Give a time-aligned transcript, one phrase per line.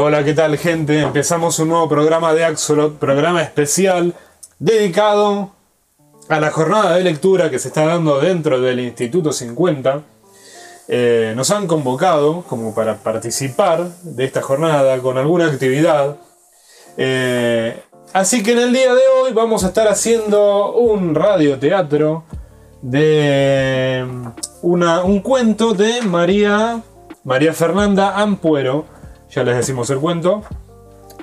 [0.00, 1.00] Hola, ¿qué tal gente?
[1.00, 4.14] Empezamos un nuevo programa de Axolot, programa especial
[4.60, 5.50] dedicado
[6.28, 10.02] a la jornada de lectura que se está dando dentro del Instituto 50.
[10.86, 16.16] Eh, nos han convocado como para participar de esta jornada con alguna actividad.
[16.96, 22.22] Eh, así que en el día de hoy vamos a estar haciendo un radioteatro
[22.82, 24.06] de
[24.62, 26.82] una- un cuento de María,
[27.24, 28.96] María Fernanda Ampuero.
[29.30, 30.42] Ya les decimos el cuento.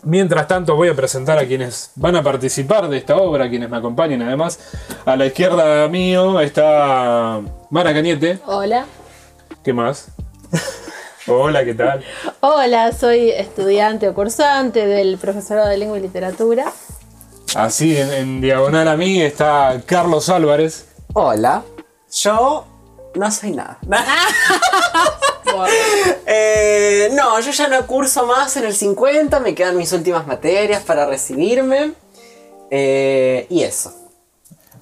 [0.03, 3.77] Mientras tanto voy a presentar a quienes van a participar de esta obra, quienes me
[3.77, 4.59] acompañen además.
[5.03, 7.41] A la izquierda mío está
[7.71, 8.39] Mara Cañete.
[8.45, 8.85] Hola.
[9.63, 10.09] ¿Qué más?
[11.27, 12.03] Hola, ¿qué tal?
[12.41, 16.71] Hola, soy estudiante o cursante del profesorado de lengua y literatura.
[17.55, 20.87] Así en, en diagonal a mí está Carlos Álvarez.
[21.13, 21.63] Hola,
[22.11, 22.67] yo
[23.15, 23.79] no soy nada.
[26.27, 30.83] Eh, no, yo ya no curso más en el 50, me quedan mis últimas materias
[30.83, 31.93] para recibirme.
[32.71, 33.93] Eh, y eso.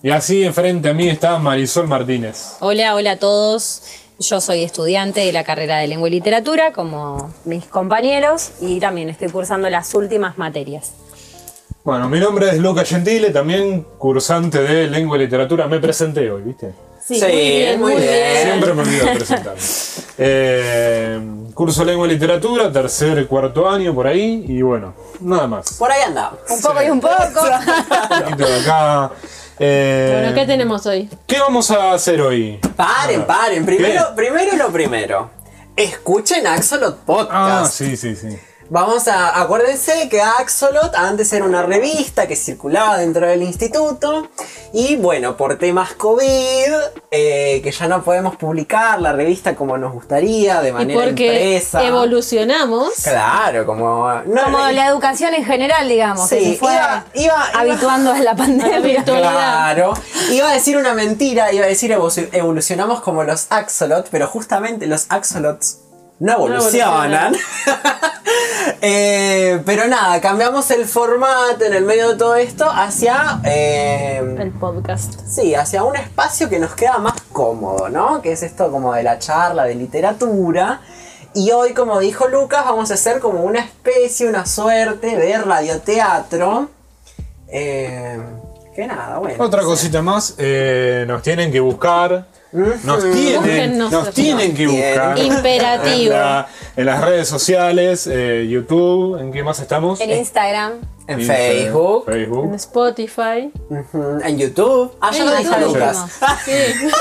[0.02, 2.58] Y así enfrente a mí está Marisol Martínez.
[2.60, 3.84] Hola, hola a todos.
[4.20, 9.10] Yo soy estudiante de la carrera de lengua y literatura, como mis compañeros, y también
[9.10, 10.92] estoy cursando las últimas materias.
[11.84, 15.68] Bueno, mi nombre es Luca Gentile, también cursante de lengua y literatura.
[15.68, 16.74] Me presenté hoy, ¿viste?
[17.06, 18.14] Sí, Sí, muy bien, muy muy bien.
[18.14, 18.44] bien.
[18.44, 19.60] Siempre me olvido de presentarme.
[20.16, 21.20] Eh,
[21.56, 25.74] curso lengua y literatura, tercer y cuarto año por ahí, y bueno, nada más.
[25.74, 26.38] Por ahí andamos.
[26.52, 27.16] Un poco y un poco.
[27.18, 29.12] Un poquito de acá.
[29.58, 31.10] Eh, Bueno, ¿qué tenemos hoy?
[31.26, 32.60] ¿qué vamos a hacer hoy?
[32.76, 33.66] Paren, paren.
[33.66, 34.16] Primero, ¿Qué?
[34.16, 35.32] primero lo primero.
[35.76, 37.32] Escuchen Axolot Podcast.
[37.34, 38.38] Ah, sí, sí, sí.
[38.74, 39.40] Vamos a.
[39.40, 44.28] Acuérdense que Axolot antes era una revista que circulaba dentro del instituto.
[44.74, 46.74] Y bueno, por temas COVID,
[47.12, 51.26] eh, que ya no podemos publicar la revista como nos gustaría, de Y manera porque
[51.52, 51.84] impresa.
[51.84, 52.94] evolucionamos.
[53.04, 54.12] Claro, como.
[54.26, 57.60] no, Como no, la educación en general, digamos, que Sí, se fue iba- iba- iba-
[57.60, 58.80] habituando a la pandemia.
[58.80, 59.32] virtualidad.
[59.76, 59.94] Claro.
[60.32, 64.88] Iba a decir una mentira, iba a decir evo- evolucionamos como los Axolot, pero justamente
[64.88, 65.78] los Axolots
[66.20, 67.36] no evolucionan.
[68.86, 73.40] Eh, pero nada, cambiamos el formato en el medio de todo esto hacia.
[73.46, 75.22] eh, El podcast.
[75.26, 78.22] Sí, hacia un espacio que nos queda más cómodo, ¿no?
[78.22, 80.82] Que es esto como de la charla de literatura.
[81.34, 86.70] Y hoy, como dijo Lucas, vamos a hacer como una especie, una suerte de radioteatro.
[87.48, 88.20] Eh,
[88.76, 89.42] que nada, bueno.
[89.42, 92.26] Otra cosita más, eh, nos tienen que buscar.
[92.54, 95.18] Nos tienen, nos tienen que buscar.
[95.18, 96.14] Imperativo.
[96.14, 100.00] En, la- en las redes sociales, eh, YouTube, ¿en qué más estamos?
[100.00, 100.74] En Instagram.
[101.08, 102.54] En Instagram, Facebook, En Facebook.
[102.56, 103.52] Spotify.
[104.24, 104.92] en YouTube.
[105.02, 105.74] Ah, ya lo YouTube.
[105.74, 106.06] Lucas.
[106.46, 106.52] Sí.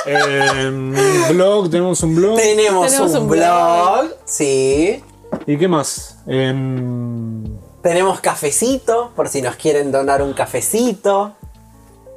[0.07, 2.37] Eh, blog, tenemos un blog.
[2.37, 5.03] Tenemos, Tenemos un, un blog, sí.
[5.47, 6.17] ¿Y qué más?
[6.27, 7.59] En...
[7.83, 11.33] Tenemos cafecito, por si nos quieren donar un cafecito.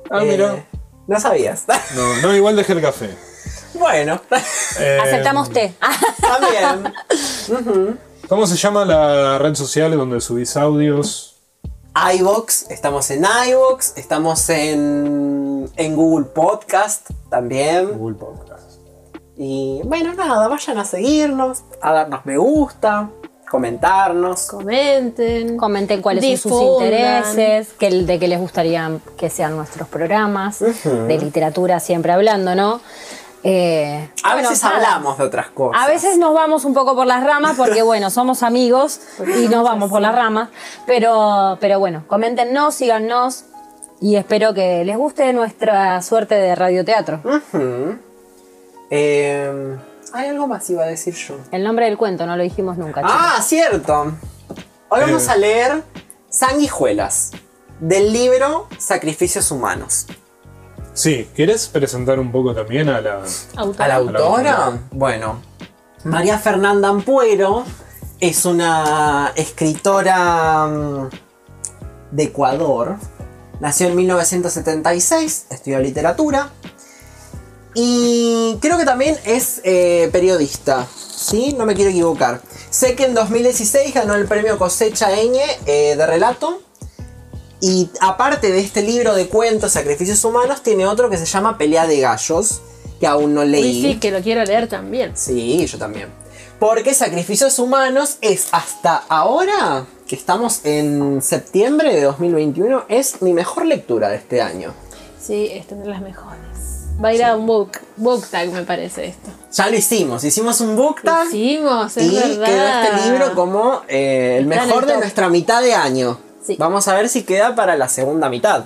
[0.09, 0.65] Ah, Eh, mira.
[1.07, 1.65] No sabías.
[1.95, 3.09] No, no, igual dejé el café.
[3.85, 4.19] Bueno,
[4.79, 5.75] Eh, Aceptamos té.
[6.21, 6.93] también.
[8.27, 11.35] ¿Cómo se llama la red social donde subís audios?
[12.17, 17.97] iVox, estamos en iVox, estamos en, en Google Podcast también.
[17.97, 18.79] Google Podcast.
[19.37, 23.09] Y bueno, nada, vayan a seguirnos, a darnos me gusta,
[23.49, 24.47] comentarnos.
[24.47, 25.57] Comenten.
[25.57, 31.17] Comenten cuáles son sus intereses, que, de qué les gustaría que sean nuestros programas, de
[31.19, 32.81] literatura siempre hablando, ¿no?
[33.47, 35.79] Eh, A bueno, veces hablamos de otras cosas.
[35.79, 39.01] A veces nos vamos un poco por las ramas porque, bueno, somos amigos
[39.39, 40.49] y nos vamos por las ramas.
[40.87, 43.45] Pero, pero bueno, coméntenos, síganos
[44.01, 47.21] y espero que les guste nuestra suerte de radioteatro.
[48.89, 49.77] Eh,
[50.11, 51.35] hay algo más iba a decir yo.
[51.51, 53.15] El nombre del cuento no lo dijimos nunca, chicos.
[53.15, 54.11] Ah, cierto.
[54.89, 55.83] Hoy vamos a leer
[56.29, 57.31] Sanguijuelas,
[57.79, 60.07] del libro Sacrificios Humanos.
[60.95, 63.21] Sí, ¿quieres presentar un poco también a la...
[63.57, 63.81] Autor.
[63.81, 64.19] ¿A la autora?
[64.21, 64.79] autora.
[64.91, 65.41] Bueno,
[66.05, 67.65] María Fernanda Ampuero
[68.21, 71.09] es una escritora mm,
[72.11, 72.95] de Ecuador.
[73.59, 76.49] Nació en 1976, estudió literatura.
[77.73, 81.53] Y creo que también es eh, periodista, ¿sí?
[81.57, 82.41] No me quiero equivocar.
[82.69, 86.61] Sé que en 2016 ganó el premio Cosecha Eñe eh, de relato.
[87.67, 91.87] Y aparte de este libro de cuentos, Sacrificios Humanos, tiene otro que se llama Pelea
[91.87, 92.61] de Gallos,
[92.99, 93.83] que aún no leí.
[93.83, 95.13] Uy, sí, que lo quiero leer también.
[95.15, 96.09] Sí, yo también.
[96.59, 103.65] Porque Sacrificios Humanos es hasta ahora, que estamos en septiembre de 2021, es mi mejor
[103.65, 104.71] lectura de este año.
[105.19, 106.39] Sí, es de las mejores.
[107.03, 109.31] Va a ir a un book, book tag, me parece esto.
[109.51, 112.45] Ya lo hicimos, hicimos un book tag Hicimos, es y verdad.
[112.45, 116.19] quedó este libro como eh, el Está mejor el de nuestra mitad de año.
[116.45, 116.55] Sí.
[116.59, 118.65] Vamos a ver si queda para la segunda mitad.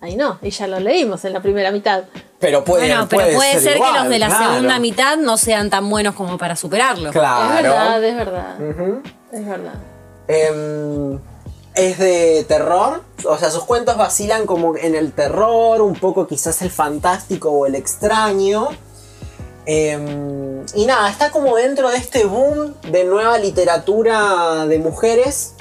[0.00, 2.04] Ay, no, y ya lo leímos en la primera mitad.
[2.38, 4.52] Pero puede, bueno, pero puede, ser, que igual, los de la claro.
[4.52, 7.10] segunda mitad no sean tan buenos como para superarlo.
[7.10, 7.56] Claro.
[7.56, 8.60] Es verdad, es verdad.
[9.32, 9.74] Es verdad.
[10.28, 11.18] Em,
[11.74, 16.60] es de terror, o sea, sus cuentos vacilan como en el terror, un poco quizás
[16.60, 18.68] el fantástico o el extraño.
[19.66, 25.54] Em, y nada, está como dentro de este boom de nueva literatura de mujeres,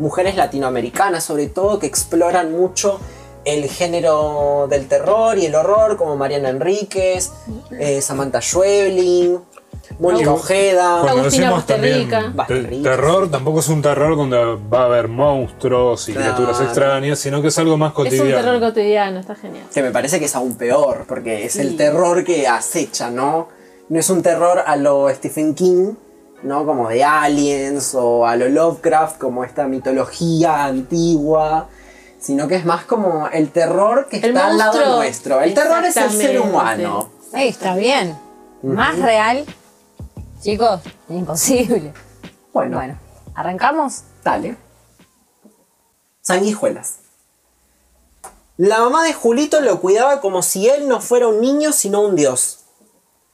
[0.00, 2.98] mujeres latinoamericanas sobre todo, que exploran mucho
[3.44, 7.30] el género del terror y el horror, como Mariana Enríquez,
[7.78, 9.38] eh, Samantha Schweblin,
[9.98, 11.00] Mónica Ojeda.
[11.10, 12.20] Agustina Basterrica.
[12.22, 14.36] te- Basterrica, terror, tampoco es un terror donde
[14.72, 18.36] va a haber monstruos y criaturas extrañas, sino que es algo más Es un cotidiano.
[18.42, 19.64] terror cotidiano, está genial.
[19.72, 23.48] Que me parece que es aún peor, porque es el terror que acecha, ¿no?
[23.88, 25.94] No es un terror a lo Stephen King,
[26.42, 26.64] ¿no?
[26.66, 31.68] Como de aliens o a lo Lovecraft, como esta mitología antigua,
[32.18, 35.40] sino que es más como el terror que El está al lado nuestro.
[35.40, 37.10] El terror es el ser humano.
[37.32, 38.18] Ahí está bien.
[38.62, 39.44] Más real.
[40.42, 41.92] Chicos, imposible.
[42.52, 42.98] Bueno, Bueno,
[43.34, 44.02] ¿arrancamos?
[44.24, 44.56] dale.
[46.22, 46.96] Sanguijuelas.
[48.56, 52.14] La mamá de Julito lo cuidaba como si él no fuera un niño, sino un
[52.16, 52.60] dios.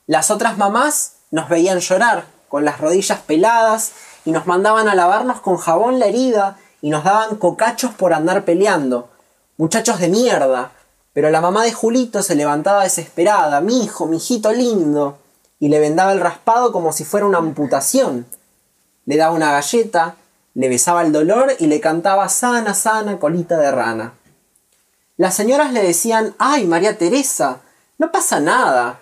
[0.07, 3.93] Las otras mamás nos veían llorar, con las rodillas peladas,
[4.25, 8.45] y nos mandaban a lavarnos con jabón la herida, y nos daban cocachos por andar
[8.45, 9.09] peleando.
[9.57, 10.73] Muchachos de mierda.
[11.13, 15.19] Pero la mamá de Julito se levantaba desesperada, mi hijo, mi hijito lindo,
[15.59, 18.27] y le vendaba el raspado como si fuera una amputación.
[19.07, 20.17] Le daba una galleta,
[20.55, 24.15] le besaba el dolor y le cantaba sana, sana, colita de rana.
[25.17, 27.61] Las señoras le decían, ay, María Teresa,
[27.99, 28.99] no pasa nada.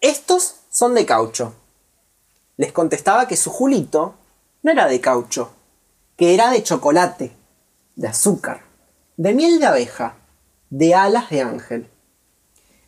[0.00, 1.52] Estos son de caucho.
[2.58, 4.16] Les contestaba que su Julito
[4.62, 5.52] no era de caucho,
[6.16, 7.32] que era de chocolate,
[7.94, 8.62] de azúcar,
[9.16, 10.16] de miel de abeja,
[10.68, 11.88] de alas de ángel.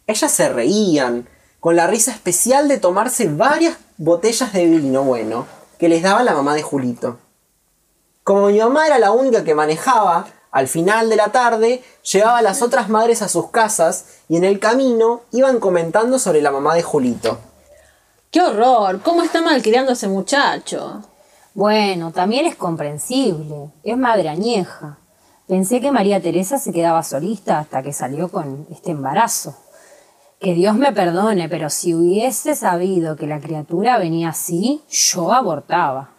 [0.08, 1.28] Ellas se reían,
[1.61, 5.46] con la risa especial de tomarse varias botellas de vino bueno
[5.78, 7.19] que les daba la mamá de Julito.
[8.25, 12.43] Como mi mamá era la única que manejaba, al final de la tarde llevaba a
[12.43, 16.75] las otras madres a sus casas y en el camino iban comentando sobre la mamá
[16.75, 17.38] de Julito.
[18.31, 19.00] ¡Qué horror!
[19.03, 21.03] ¿Cómo está malcriando a ese muchacho?
[21.53, 23.73] Bueno, también es comprensible.
[23.82, 24.99] Es madre añeja.
[25.49, 29.56] Pensé que María Teresa se quedaba solista hasta que salió con este embarazo.
[30.38, 36.11] Que Dios me perdone, pero si hubiese sabido que la criatura venía así, yo abortaba.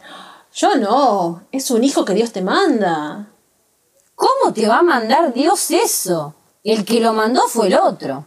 [0.54, 3.30] Yo no, es un hijo que Dios te manda.
[4.16, 6.36] ¿Cómo te va a mandar Dios eso?
[6.62, 8.26] El que lo mandó fue el otro.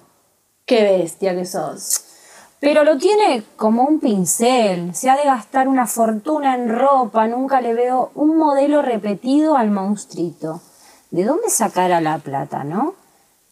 [0.64, 2.13] Qué bestia que sos.
[2.60, 7.60] Pero lo tiene como un pincel, se ha de gastar una fortuna en ropa, nunca
[7.60, 10.62] le veo un modelo repetido al monstruito.
[11.10, 12.94] ¿De dónde sacará la plata, no?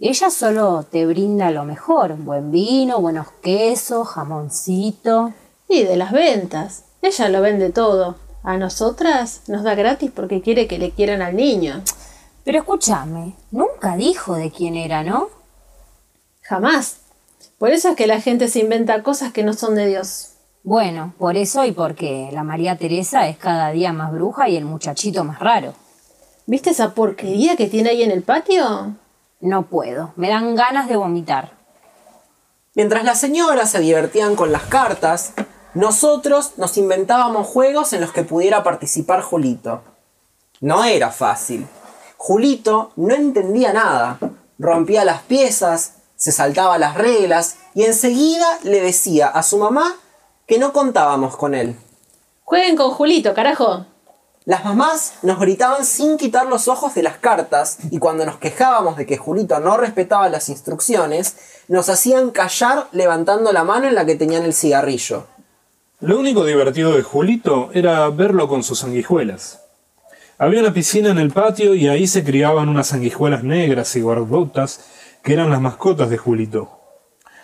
[0.01, 5.33] Ella solo te brinda lo mejor, buen vino, buenos quesos, jamoncito.
[5.69, 6.87] Y de las ventas.
[7.03, 8.17] Ella lo vende todo.
[8.43, 11.83] A nosotras nos da gratis porque quiere que le quieran al niño.
[12.43, 15.29] Pero escúchame, nunca dijo de quién era, ¿no?
[16.41, 17.02] Jamás.
[17.63, 20.31] Por eso es que la gente se inventa cosas que no son de Dios.
[20.65, 24.65] Bueno, por eso y porque la María Teresa es cada día más bruja y el
[24.65, 25.73] muchachito más raro.
[26.47, 28.97] ¿Viste esa porquería que tiene ahí en el patio?
[29.41, 31.53] No puedo, me dan ganas de vomitar.
[32.75, 35.33] Mientras las señoras se divertían con las cartas,
[35.75, 39.85] nosotros nos inventábamos juegos en los que pudiera participar Julito.
[40.61, 41.69] No era fácil.
[42.17, 44.19] Julito no entendía nada,
[44.59, 49.97] rompía las piezas, se saltaba las reglas y enseguida le decía a su mamá
[50.47, 51.75] que no contábamos con él.
[52.45, 53.87] Jueguen con Julito, carajo.
[54.45, 58.97] Las mamás nos gritaban sin quitar los ojos de las cartas y cuando nos quejábamos
[58.97, 64.07] de que Julito no respetaba las instrucciones, nos hacían callar levantando la mano en la
[64.07, 65.27] que tenían el cigarrillo.
[65.99, 69.59] Lo único divertido de Julito era verlo con sus sanguijuelas.
[70.39, 74.85] Había una piscina en el patio y ahí se criaban unas sanguijuelas negras y gordotas
[75.23, 76.81] que eran las mascotas de Julito.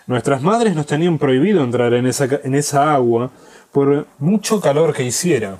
[0.06, 3.30] Nuestras madres nos tenían prohibido entrar en esa, en esa agua
[3.72, 5.58] por mucho calor que hiciera.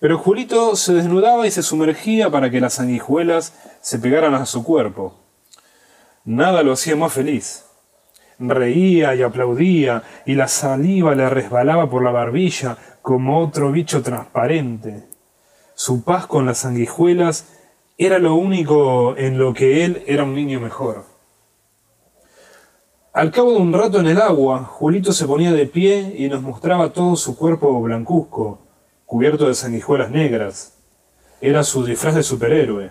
[0.00, 4.62] Pero Julito se desnudaba y se sumergía para que las sanguijuelas se pegaran a su
[4.62, 5.14] cuerpo.
[6.24, 7.64] Nada lo hacía más feliz.
[8.38, 15.04] Reía y aplaudía, y la saliva le resbalaba por la barbilla como otro bicho transparente.
[15.74, 17.46] Su paz con las sanguijuelas
[17.96, 21.13] era lo único en lo que él era un niño mejor.
[23.14, 26.42] Al cabo de un rato en el agua, Julito se ponía de pie y nos
[26.42, 28.58] mostraba todo su cuerpo blancuzco,
[29.06, 30.78] cubierto de sanguijuelas negras.
[31.40, 32.90] Era su disfraz de superhéroe.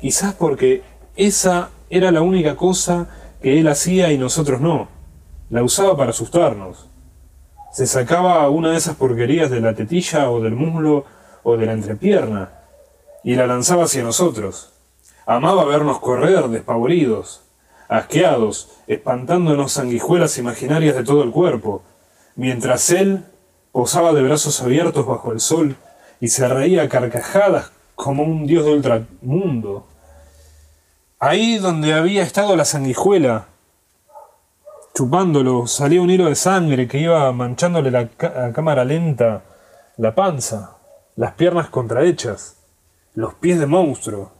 [0.00, 0.82] Quizás porque
[1.16, 3.10] esa era la única cosa
[3.42, 4.88] que él hacía y nosotros no.
[5.50, 6.88] La usaba para asustarnos.
[7.72, 11.04] Se sacaba una de esas porquerías de la tetilla o del muslo
[11.42, 12.52] o de la entrepierna
[13.22, 14.72] y la lanzaba hacia nosotros.
[15.26, 17.45] Amaba vernos correr despavoridos,
[17.88, 21.82] asqueados, espantándonos sanguijuelas imaginarias de todo el cuerpo,
[22.34, 23.24] mientras él
[23.72, 25.76] posaba de brazos abiertos bajo el sol
[26.20, 29.86] y se reía a carcajadas como un dios de ultramundo.
[31.18, 33.46] Ahí donde había estado la sanguijuela,
[34.94, 39.42] chupándolo, salía un hilo de sangre que iba manchándole la, cámara lenta
[39.96, 40.76] la panza,
[41.16, 42.58] las piernas contrahechas,
[43.14, 44.35] los pies de monstruo.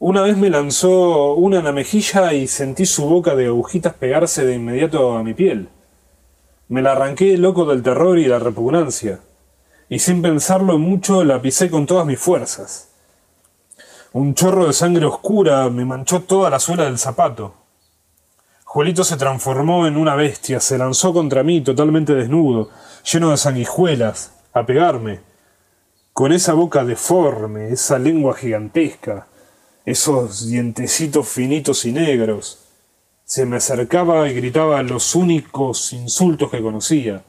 [0.00, 4.46] Una vez me lanzó una en la mejilla y sentí su boca de agujitas pegarse
[4.46, 5.70] de inmediato a mi piel.
[6.68, 9.18] Me la arranqué loco del terror y la repugnancia,
[9.88, 12.90] y sin pensarlo mucho la pisé con todas mis fuerzas.
[14.12, 17.54] Un chorro de sangre oscura me manchó toda la suela del zapato.
[18.62, 22.70] Juelito se transformó en una bestia, se lanzó contra mí totalmente desnudo,
[23.02, 25.22] lleno de sanguijuelas, a pegarme,
[26.12, 29.26] con esa boca deforme, esa lengua gigantesca,
[29.84, 32.58] esos dientecitos finitos y negros.
[33.24, 37.22] Se me acercaba y gritaba los únicos insultos que conocía.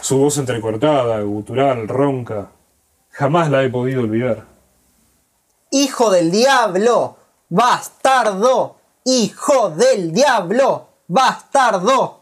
[0.00, 2.50] Su voz entrecortada, gutural, ronca.
[3.10, 4.44] Jamás la he podido olvidar.
[5.70, 7.16] ¡Hijo del diablo!
[7.48, 8.76] ¡Bastardo!
[9.04, 10.88] ¡Hijo del diablo!
[11.06, 12.20] ¡Bastardo!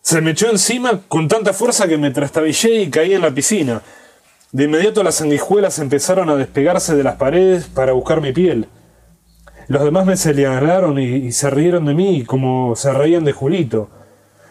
[0.00, 3.80] Se me echó encima con tanta fuerza que me trastabillé y caí en la piscina.
[4.54, 8.68] De inmediato las sanguijuelas empezaron a despegarse de las paredes para buscar mi piel.
[9.66, 13.90] Los demás me señalaron y, y se rieron de mí como se reían de Julito.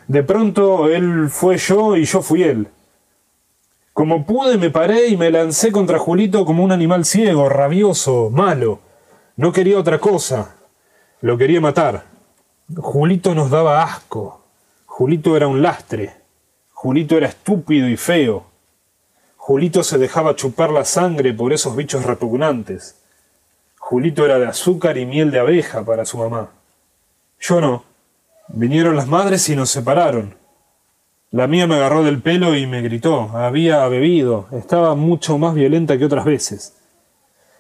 [0.10, 2.68] De pronto él fue yo y yo fui él.
[3.94, 8.82] Como pude me paré y me lancé contra Julito como un animal ciego, rabioso, malo.
[9.38, 10.58] No quería otra cosa.
[11.22, 12.04] Lo quería matar.
[12.76, 14.42] Julito nos daba asco.
[14.86, 16.12] Julito era un lastre.
[16.74, 18.52] Julito era estúpido y feo.
[19.46, 22.96] Julito se dejaba chupar la sangre por esos bichos repugnantes.
[23.78, 26.52] Julito era de azúcar y miel de abeja para su mamá.
[27.42, 27.84] Yo no.
[28.48, 30.36] Vinieron las madres y nos separaron.
[31.32, 33.32] La mía me agarró del pelo y me gritó.
[33.36, 34.48] Había bebido.
[34.54, 36.78] Estaba mucho más violenta que otras veces.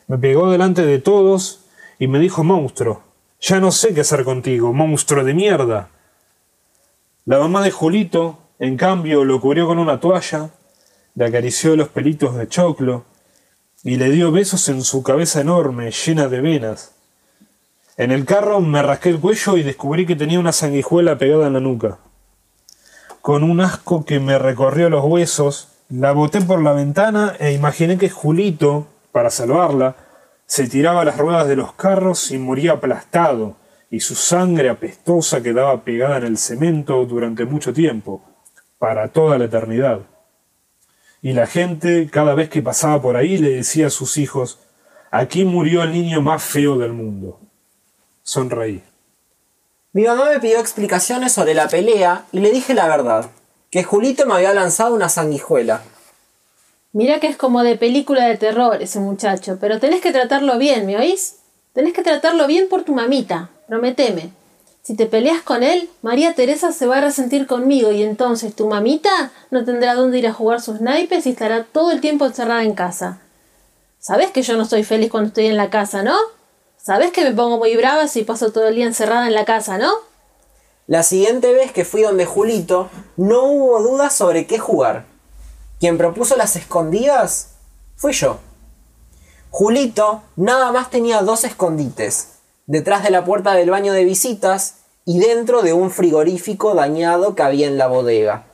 [0.07, 1.65] Me pegó delante de todos
[1.99, 3.03] y me dijo monstruo.
[3.41, 5.89] Ya no sé qué hacer contigo, monstruo de mierda.
[7.25, 10.49] La mamá de Julito, en cambio, lo cubrió con una toalla,
[11.15, 13.05] le acarició los pelitos de choclo
[13.83, 16.93] y le dio besos en su cabeza enorme, llena de venas.
[17.97, 21.53] En el carro me rasqué el cuello y descubrí que tenía una sanguijuela pegada en
[21.53, 21.99] la nuca.
[23.21, 27.97] Con un asco que me recorrió los huesos, la boté por la ventana e imaginé
[27.97, 29.95] que Julito, para salvarla,
[30.47, 33.57] se tiraba a las ruedas de los carros y moría aplastado,
[33.91, 38.23] y su sangre apestosa quedaba pegada en el cemento durante mucho tiempo,
[38.79, 39.99] para toda la eternidad.
[41.23, 44.59] Y la gente, cada vez que pasaba por ahí, le decía a sus hijos,
[45.09, 47.39] aquí murió el niño más feo del mundo.
[48.23, 48.83] Sonreí.
[49.93, 53.29] Mi mamá me pidió explicaciones sobre la pelea y le dije la verdad,
[53.71, 55.81] que Julito me había lanzado una sanguijuela.
[56.91, 60.85] Mira que es como de película de terror ese muchacho, pero tenés que tratarlo bien,
[60.85, 61.37] ¿me oís?
[61.71, 64.31] Tenés que tratarlo bien por tu mamita, prometeme.
[64.85, 68.67] Si te peleas con él, María Teresa se va a resentir conmigo y entonces tu
[68.67, 72.63] mamita no tendrá dónde ir a jugar sus naipes y estará todo el tiempo encerrada
[72.63, 73.21] en casa.
[73.99, 76.17] Sabes que yo no estoy feliz cuando estoy en la casa, ¿no?
[76.75, 79.77] Sabes que me pongo muy brava si paso todo el día encerrada en la casa,
[79.77, 79.89] ¿no?
[80.85, 85.05] La siguiente vez que fui donde Julito, no hubo dudas sobre qué jugar.
[85.79, 87.51] Quien propuso las escondidas
[87.95, 88.39] fui yo.
[89.49, 92.32] Julito nada más tenía dos escondites,
[92.65, 97.43] detrás de la puerta del baño de visitas y dentro de un frigorífico dañado que
[97.43, 98.45] había en la bodega.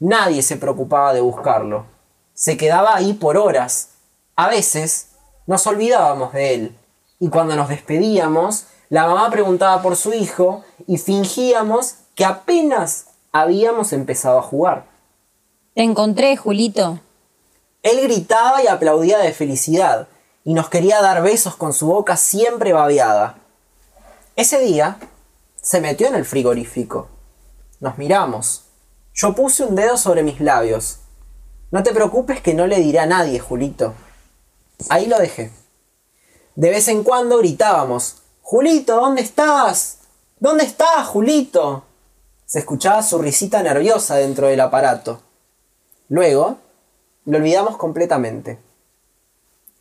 [0.00, 1.86] Nadie se preocupaba de buscarlo.
[2.32, 3.90] Se quedaba ahí por horas.
[4.36, 5.10] A veces
[5.46, 6.78] nos olvidábamos de él.
[7.20, 13.92] Y cuando nos despedíamos, la mamá preguntaba por su hijo y fingíamos que apenas habíamos
[13.92, 14.86] empezado a jugar.
[15.74, 17.00] Te encontré, Julito.
[17.82, 20.08] Él gritaba y aplaudía de felicidad
[20.44, 23.38] y nos quería dar besos con su boca siempre babeada.
[24.36, 24.98] Ese día
[25.60, 27.08] se metió en el frigorífico.
[27.80, 28.66] Nos miramos.
[29.14, 30.98] Yo puse un dedo sobre mis labios.
[31.70, 33.94] No te preocupes que no le diré a nadie, Julito.
[34.90, 35.50] Ahí lo dejé.
[36.56, 39.98] De vez en cuando gritábamos, Julito, ¿dónde estás?
[40.38, 41.84] ¿Dónde está, Julito?
[42.44, 45.22] Se escuchaba su risita nerviosa dentro del aparato.
[46.08, 46.58] Luego,
[47.24, 48.58] lo olvidamos completamente.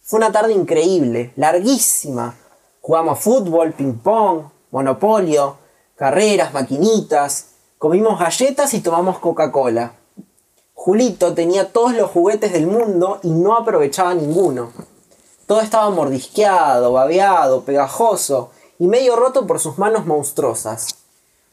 [0.05, 2.35] Fue una tarde increíble, larguísima.
[2.81, 5.55] Jugamos fútbol, ping-pong, monopolio,
[5.95, 9.93] carreras, maquinitas, comimos galletas y tomamos Coca-Cola.
[10.73, 14.73] Julito tenía todos los juguetes del mundo y no aprovechaba ninguno.
[15.47, 20.95] Todo estaba mordisqueado, babeado, pegajoso y medio roto por sus manos monstruosas.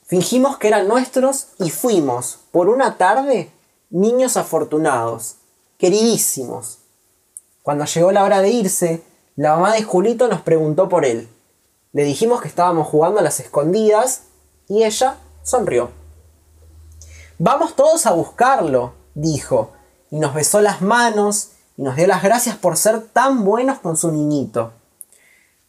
[0.06, 3.52] Fingimos que eran nuestros y fuimos, por una tarde,
[3.90, 5.36] niños afortunados,
[5.78, 6.79] queridísimos.
[7.62, 9.02] Cuando llegó la hora de irse,
[9.36, 11.28] la mamá de Julito nos preguntó por él.
[11.92, 14.22] Le dijimos que estábamos jugando a las escondidas
[14.68, 15.90] y ella sonrió.
[17.38, 19.72] Vamos todos a buscarlo, dijo,
[20.10, 23.96] y nos besó las manos y nos dio las gracias por ser tan buenos con
[23.96, 24.72] su niñito.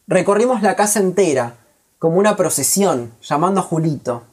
[0.06, 1.56] Recorrimos la casa entera,
[1.98, 4.24] como una procesión, llamando a Julito.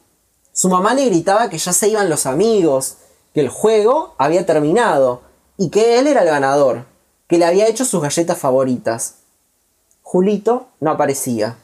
[0.52, 2.96] Su mamá le gritaba que ya se iban los amigos,
[3.32, 5.22] que el juego había terminado
[5.56, 6.84] y que él era el ganador,
[7.30, 9.18] que le había hecho sus galletas favoritas.
[10.02, 11.58] Julito no aparecía.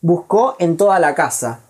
[0.00, 1.60] Buscó en toda la casa,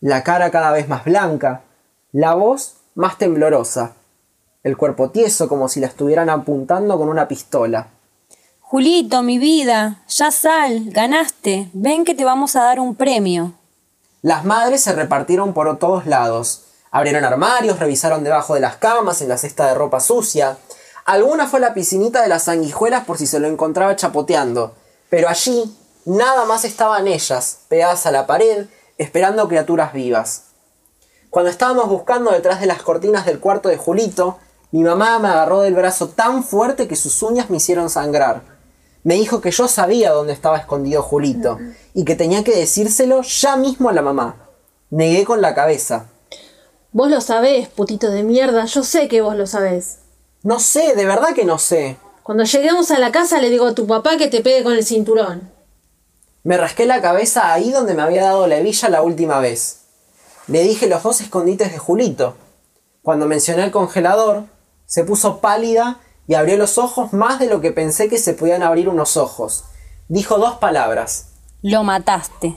[0.00, 1.64] la cara cada vez más blanca,
[2.12, 3.92] la voz más temblorosa,
[4.62, 7.88] el cuerpo tieso como si la estuvieran apuntando con una pistola.
[8.60, 13.52] Julito, mi vida, ya sal, ganaste, ven que te vamos a dar un premio.
[14.22, 16.62] Las madres se repartieron por todos lados.
[16.90, 20.56] Abrieron armarios, revisaron debajo de las camas, en la cesta de ropa sucia.
[21.04, 24.74] Alguna fue a la piscinita de las sanguijuelas por si se lo encontraba chapoteando.
[25.10, 28.66] Pero allí nada más estaban ellas, pegadas a la pared,
[28.98, 30.44] esperando criaturas vivas.
[31.30, 34.38] Cuando estábamos buscando detrás de las cortinas del cuarto de Julito,
[34.70, 38.42] mi mamá me agarró del brazo tan fuerte que sus uñas me hicieron sangrar.
[39.02, 41.58] Me dijo que yo sabía dónde estaba escondido Julito
[41.94, 44.48] y que tenía que decírselo ya mismo a la mamá.
[44.90, 46.06] Negué con la cabeza.
[46.92, 50.01] Vos lo sabés, putito de mierda, yo sé que vos lo sabés.
[50.42, 51.96] No sé, de verdad que no sé.
[52.22, 54.84] Cuando lleguemos a la casa le digo a tu papá que te pegue con el
[54.84, 55.50] cinturón.
[56.44, 59.82] Me rasqué la cabeza ahí donde me había dado la hebilla la última vez.
[60.48, 62.36] Le dije los dos escondites de Julito.
[63.02, 64.44] Cuando mencioné el congelador,
[64.86, 68.62] se puso pálida y abrió los ojos más de lo que pensé que se podían
[68.62, 69.64] abrir unos ojos.
[70.08, 71.28] Dijo dos palabras.
[71.62, 72.56] Lo mataste.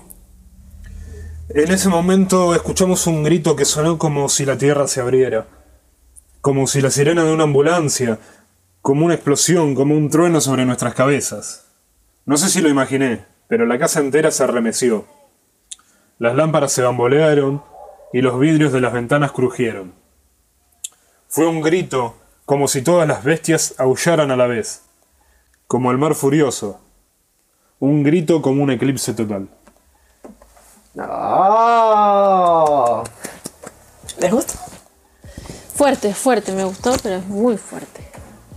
[1.50, 5.48] En ese momento escuchamos un grito que sonó como si la tierra se abriera,
[6.45, 8.19] como si la sirena de una ambulancia,
[8.84, 11.65] como una explosión, como un trueno sobre nuestras cabezas.
[12.27, 15.08] No sé si lo imaginé, pero la casa entera se arremeció.
[16.19, 17.63] Las lámparas se bambolearon
[18.13, 19.95] y los vidrios de las ventanas crujieron.
[21.27, 24.84] Fue un grito como si todas las bestias aullaran a la vez,
[25.65, 26.79] como el mar furioso.
[27.79, 29.49] Un grito como un eclipse total.
[30.95, 31.84] ¡Oh!
[34.19, 34.64] ¿Les gusta?
[35.76, 38.02] Fuerte, fuerte, me gustó, pero es muy fuerte.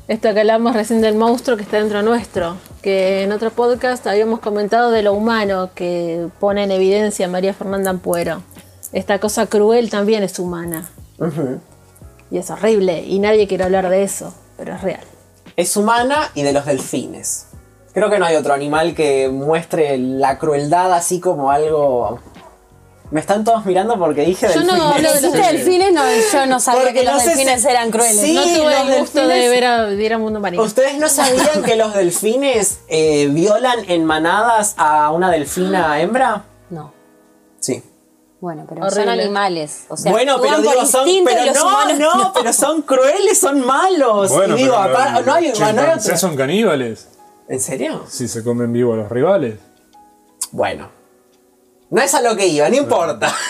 [0.07, 4.39] Esto que hablamos recién del monstruo que está dentro nuestro, que en otro podcast habíamos
[4.39, 8.43] comentado de lo humano que pone en evidencia María Fernanda Ampuero.
[8.93, 10.89] Esta cosa cruel también es humana.
[12.31, 15.05] Y es horrible, y nadie quiere hablar de eso, pero es real.
[15.57, 17.47] Es humana y de los delfines.
[17.93, 22.21] Creo que no hay otro animal que muestre la crueldad así como algo.
[23.11, 24.95] Me están todos mirando porque dije Yo no delfines.
[24.95, 25.93] hablo de los ¿Dijiste delfines?
[25.95, 28.21] No, yo no sabía Porque que los no si- delfines eran crueles.
[28.21, 30.63] Sí, no tuve el gusto de ver a, de ir a Mundo Marino.
[30.63, 36.45] ¿Ustedes no sabían que los delfines eh, violan en manadas a una delfina hembra?
[36.69, 36.93] No.
[37.61, 37.83] Sí.
[38.41, 39.87] Bueno, pero son animales.
[39.89, 41.09] O sea, bueno, pero digo, son.
[41.25, 44.31] Pero los no, humanos no, pero son crueles, son malos.
[44.31, 44.91] Bueno, y digo, los
[45.27, 47.09] no hay, no hay son caníbales.
[47.49, 48.05] ¿En serio?
[48.07, 49.59] Si se comen vivo a los rivales.
[50.53, 50.98] Bueno.
[51.91, 53.35] No es a lo que iba, no importa.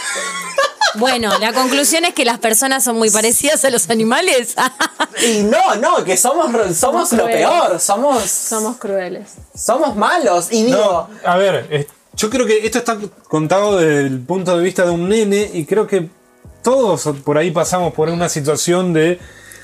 [0.94, 4.54] Bueno, la conclusión es que las personas son muy parecidas a los animales.
[5.22, 7.40] Y no, no, que somos, somos Somos lo crueles.
[7.48, 9.34] peor, somos, Somos crueles.
[9.54, 10.48] somos malos.
[10.52, 12.96] Y digo, No, a ver, eh, yo creo que esto está
[13.28, 16.08] contado desde el punto de vista de un nene y creo que
[16.62, 19.18] todos por ahí pasamos por una situación de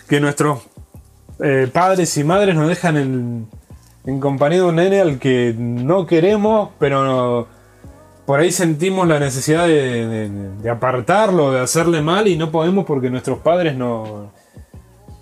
[0.08, 0.60] que nuestros
[1.40, 3.48] eh, padres y madres nos dejan en,
[4.06, 7.53] en compañía de un nene al que no queremos, pero no-
[8.26, 12.84] por ahí sentimos la necesidad de, de- de apartarlo, de hacerle mal y no podemos
[12.86, 14.32] porque nuestros padres no...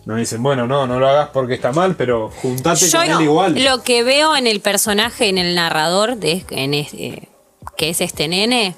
[0.05, 3.21] Nos dicen, bueno, no, no lo hagas porque está mal, pero juntate Yo con él
[3.21, 3.63] igual.
[3.65, 7.29] lo que veo en el personaje, en el narrador, de, en este,
[7.77, 8.75] que es este nene,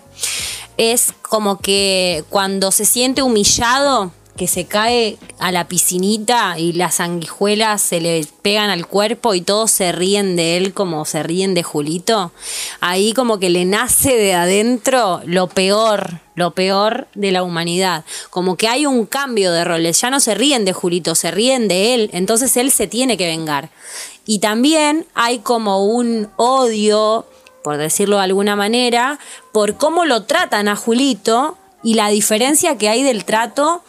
[0.77, 6.97] es como que cuando se siente humillado, que se cae a la piscinita y las
[6.97, 11.55] sanguijuelas se le pegan al cuerpo y todos se ríen de él como se ríen
[11.55, 12.33] de Julito,
[12.81, 18.05] ahí como que le nace de adentro lo peor, lo peor de la humanidad.
[18.31, 21.69] Como que hay un cambio de roles, ya no se ríen de Julito, se ríen
[21.69, 23.71] de él, entonces él se tiene que vengar.
[24.27, 27.27] Y también hay como un odio,
[27.63, 29.21] por decirlo de alguna manera,
[29.53, 33.85] por cómo lo tratan a Julito y la diferencia que hay del trato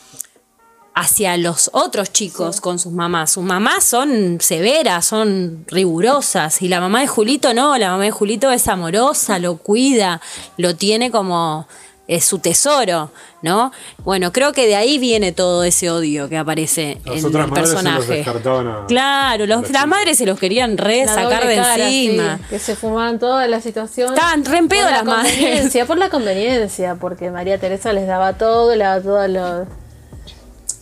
[0.95, 3.31] hacia los otros chicos con sus mamás.
[3.31, 6.62] Sus mamás son severas, son rigurosas.
[6.62, 10.21] Y la mamá de Julito no, la mamá de Julito es amorosa, lo cuida,
[10.58, 11.67] lo tiene como
[12.08, 13.10] es su tesoro,
[13.41, 13.71] ¿no?
[14.03, 17.51] Bueno, creo que de ahí viene todo ese odio que aparece Las en otras el
[17.51, 18.69] madres se los personaje.
[18.69, 22.38] a- claro, los- las madres se los querían re La sacar de cara, encima.
[22.38, 24.13] sí, que se fumaban toda la situación.
[24.13, 25.34] Estaban re en pedo Por la las madres.
[25.34, 29.84] conveniencia, por la conveniencia, porque María Teresa les daba todo, le daba todo lo.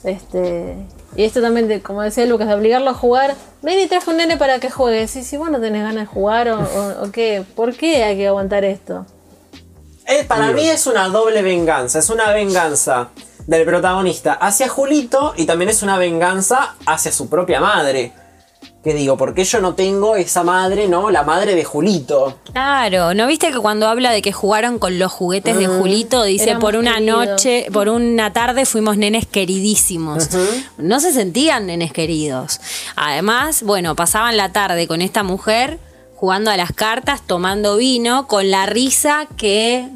[0.04, 0.76] Este.
[1.16, 3.36] Y esto también, de, como decía Lucas, de obligarlo a jugar.
[3.62, 5.08] Ven y traje un nene para que juegue.
[5.08, 8.18] Sí, si vos no tenés ganas de jugar o, o- o qué, ¿por qué hay
[8.18, 9.06] que aguantar esto?
[10.06, 10.56] Eh, para Bien.
[10.56, 12.00] mí es una doble venganza.
[12.00, 13.10] Es una venganza
[13.48, 18.12] del protagonista hacia Julito y también es una venganza hacia su propia madre.
[18.84, 21.10] Que digo, ¿por qué yo no tengo esa madre, no?
[21.10, 22.38] La madre de Julito.
[22.52, 26.50] Claro, ¿no viste que cuando habla de que jugaron con los juguetes de Julito, dice
[26.50, 27.28] Éramos por una queridos.
[27.28, 30.30] noche, por una tarde fuimos nenes queridísimos?
[30.78, 32.60] No se sentían nenes queridos.
[32.98, 35.80] Además, bueno, pasaban la tarde con esta mujer
[36.16, 39.88] jugando a las cartas, tomando vino, con la risa que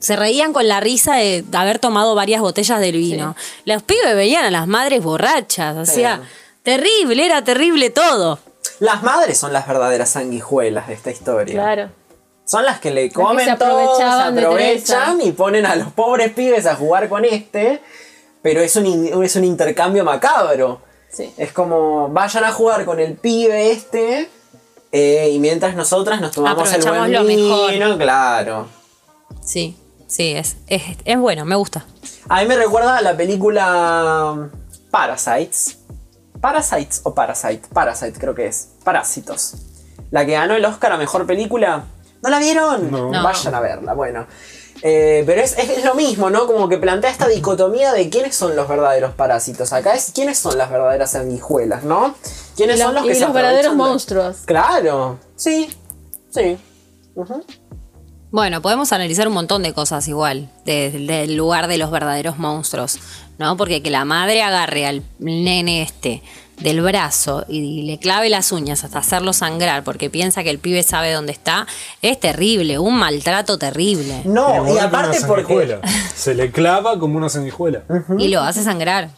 [0.00, 3.36] se reían con la risa de haber tomado varias botellas del vino.
[3.64, 6.22] Los pibes veían a las madres borrachas, o sea,
[6.66, 8.38] terrible, era terrible todo.
[8.80, 11.54] Las madres son las verdaderas sanguijuelas de esta historia.
[11.54, 11.90] Claro.
[12.44, 16.32] Son las que le que comen se todo, se aprovechan y ponen a los pobres
[16.32, 17.80] pibes a jugar con este.
[18.42, 20.80] Pero es un, in- es un intercambio macabro.
[21.10, 21.32] Sí.
[21.38, 24.28] Es como, vayan a jugar con el pibe este.
[24.92, 27.70] eh, y mientras nosotras nos tomamos el buen lo mejor.
[27.72, 28.66] vino, claro.
[29.42, 29.76] Sí,
[30.06, 31.84] sí, es, es, es bueno, me gusta.
[32.28, 34.48] A mí me recuerda a la película
[34.90, 35.78] Parasites.
[36.46, 37.62] Parasites o Parasite.
[37.72, 38.68] Parasite creo que es.
[38.84, 39.54] Parásitos.
[40.12, 41.82] La que ganó el Oscar a Mejor Película.
[42.22, 42.88] ¿No la vieron?
[42.90, 43.10] No.
[43.10, 43.22] No.
[43.24, 44.26] Vayan a verla, bueno.
[44.82, 46.46] Eh, pero es, es- es lo mismo, ¿no?
[46.46, 49.72] Como que plantea esta dicotomía de quiénes son los verdaderos parásitos.
[49.72, 52.14] Acá es quiénes son las verdaderas sanguijuelas, ¿no?
[52.56, 54.36] ¿Quiénes Y son los, los que y se los verdaderos de- monstruos.
[54.44, 55.68] Claro, sí,
[56.30, 56.56] sí.
[57.16, 57.42] Ujú.
[58.36, 62.98] Bueno, podemos analizar un montón de cosas igual, de- del lugar de los verdaderos monstruos,
[63.38, 63.56] ¿no?
[63.56, 66.22] Porque que la madre agarre al nene este
[66.58, 70.82] del brazo y le clave las uñas hasta hacerlo sangrar porque piensa que el pibe
[70.82, 71.66] sabe dónde está,
[72.02, 74.20] es terrible, un maltrato terrible.
[74.22, 75.80] Le No, y aparte porque...
[76.14, 77.84] Se le clava como una sanguijuela.
[78.18, 79.08] Y lo hace sangrar.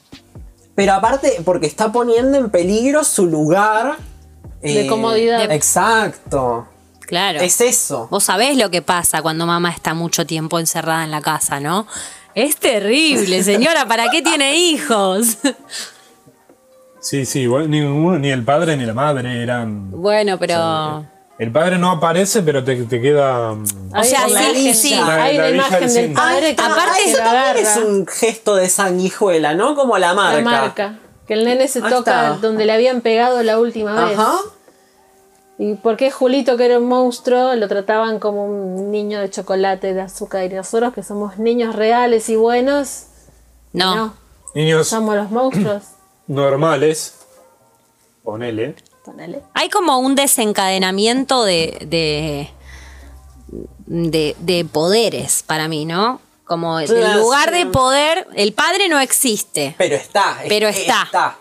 [0.77, 3.97] Pero aparte, porque está poniendo en peligro su lugar
[4.63, 5.51] De eh, comodidad.
[5.51, 6.69] Exacto.
[7.09, 7.41] Claro.
[7.41, 8.07] Es eso.
[8.11, 11.87] Vos sabés lo que pasa cuando mamá está mucho tiempo encerrada en la casa, ¿no?
[12.35, 15.39] Es terrible, señora, ¿para qué tiene hijos?
[17.01, 19.91] Sí, sí, ninguno, ni el padre ni la madre eran.
[19.91, 21.07] Bueno, pero...
[21.39, 23.53] El padre no aparece, pero te, te queda.
[23.55, 23.65] mm,
[23.97, 24.91] O sea, la sí, sí.
[24.97, 27.61] La- Hay la una imagen del padre que, Aparte, eso también agarra.
[27.61, 29.77] es un gesto de sanguijuela, ¿no?
[29.77, 30.37] Como la marca.
[30.39, 30.99] La marca.
[31.29, 32.39] Que el nene se Ahí toca está.
[32.41, 34.19] donde le habían pegado la última vez.
[34.19, 34.35] Ajá.
[35.59, 40.01] Y porque Julito, que era un monstruo, lo trataban como un niño de chocolate, de
[40.03, 40.45] azúcar.
[40.45, 43.05] Y nosotros, que somos niños reales y buenos,
[43.73, 43.95] No.
[43.97, 44.15] no,
[44.55, 45.83] Niños somos los monstruos.
[46.29, 47.15] normales.
[48.23, 48.77] Ponele.
[49.05, 49.43] Ponele.
[49.55, 52.51] Hay como un desencadenamiento de, de,
[53.87, 56.21] de, de poderes para mí, ¿no?
[56.45, 60.39] Como el lugar de poder, el padre no existe, Pero está.
[60.43, 61.37] es- pero está.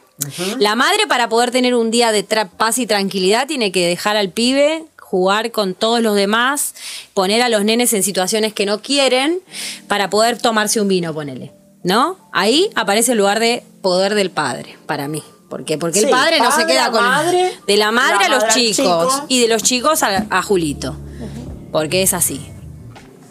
[0.59, 4.17] La madre para poder tener un día de tra- paz y tranquilidad tiene que dejar
[4.17, 6.73] al pibe jugar con todos los demás,
[7.13, 9.39] poner a los nenes en situaciones que no quieren
[9.87, 11.53] para poder tomarse un vino, ponele.
[11.83, 12.17] ¿No?
[12.33, 15.23] Ahí aparece el lugar de poder del padre, para mí.
[15.49, 15.77] ¿Por qué?
[15.77, 17.01] Porque el padre, no se queda con.
[17.01, 19.13] madre, de la madre la a los madre chicos.
[19.13, 19.25] chico.
[19.29, 20.97] Y de los chicos a, a Julito.
[21.71, 22.45] Porque es así.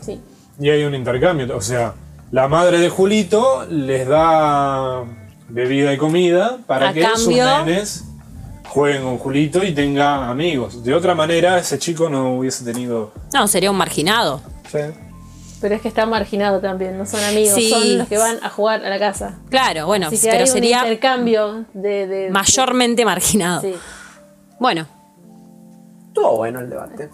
[0.00, 0.18] Sí.
[0.58, 1.54] Y hay un intercambio.
[1.54, 1.92] O sea,
[2.30, 5.04] la madre de Julito les da
[5.48, 8.04] bebida y comida para A que sus nenes
[8.68, 10.82] jueguen con Julito y tenga amigos.
[10.84, 13.12] De otra manera, ese chico no hubiese tenido.
[13.32, 14.40] No, sería un marginado.
[14.70, 14.78] Sí.
[15.60, 17.70] Pero es que está marginado también, no son amigos, Sí.
[17.70, 19.38] son los que van a jugar a la casa.
[19.48, 22.06] Claro, bueno, Así que pero hay sería un intercambio de.
[22.06, 23.62] de- mayormente marginado.
[23.62, 23.74] Sí.
[24.58, 24.86] Bueno,
[26.16, 27.10] Estuvo bueno el debate.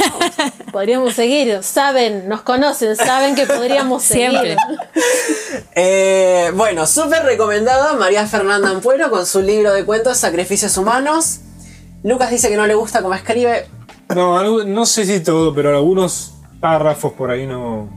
[0.72, 4.56] Podríamos seguir, saben, nos conocen, saben que podríamos seguir.
[5.74, 11.40] Eh, bueno, súper recomendada María Fernanda Ampuero con su libro de cuentos Sacrificios Humanos.
[12.02, 13.66] Lucas dice que no le gusta cómo escribe.
[14.14, 17.90] No, algo- no sé si todo, pero algunos párrafos por ahí no.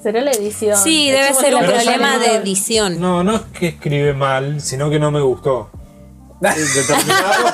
[0.00, 0.76] Será la edición.
[0.78, 3.00] Sí, debe ser un la Pero problema de edición.
[3.00, 5.70] No, no es que escribe mal, sino que no me gustó.
[6.40, 7.44] Determinado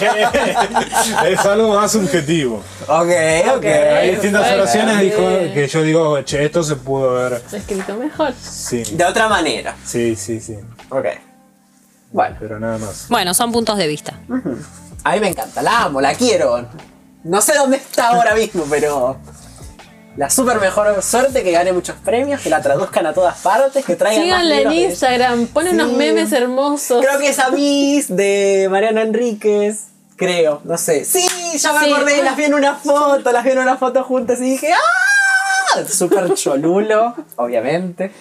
[1.26, 2.62] es algo más subjetivo.
[2.86, 3.08] Ok,
[3.56, 3.64] ok.
[3.64, 5.12] Hay distintas oraciones
[5.52, 7.42] que yo digo, che, esto se pudo haber.
[7.52, 8.32] Escrito mejor.
[8.40, 9.76] Sí, De otra manera.
[9.84, 10.56] sí, sí, sí.
[10.88, 11.06] Ok.
[12.12, 13.06] Bueno, Pero nada más.
[13.08, 14.14] Bueno, son puntos de vista.
[15.04, 16.66] a mí me encanta, la amo, la quiero.
[17.24, 19.18] No sé dónde está ahora mismo, pero.
[20.20, 23.96] La super mejor suerte que gane muchos premios, que la traduzcan a todas partes, que
[23.96, 24.28] traigan.
[24.28, 25.76] más Síganla en Instagram, pone Sí.
[25.76, 27.02] unos memes hermosos.
[27.02, 29.84] Creo que es a Miss de Mariana Enríquez.
[30.16, 31.06] Creo, no sé.
[31.06, 31.90] Sí, ya me Sí.
[31.94, 35.84] acordé, las vi en una foto, las vi en una foto juntas y dije ¡Ah!
[35.88, 38.12] Súper cholulo, obviamente.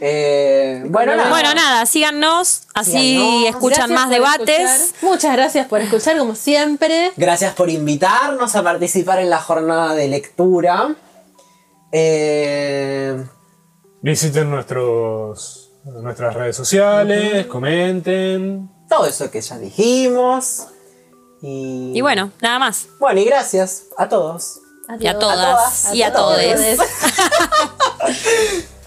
[0.00, 1.30] Eh, bueno, nada.
[1.30, 3.44] Bueno, nada, síganos, así Síganos.
[3.50, 4.58] escuchan Gracias más debates.
[4.70, 5.02] escuchar.
[5.10, 7.12] Muchas gracias por escuchar, como siempre.
[7.16, 10.96] Gracias por invitarnos a participar en la jornada de lectura.
[11.92, 13.24] Eh,
[14.02, 18.68] Visiten nuestros, nuestras redes sociales, comenten.
[18.88, 20.66] todo eso que ya dijimos.
[21.42, 22.88] Y, Y bueno, nada más.
[22.98, 24.60] Bueno, y gracias a todos.
[24.98, 25.36] Y a todas.
[25.36, 26.36] todas, Y a a todos.
[26.36, 26.78] todes.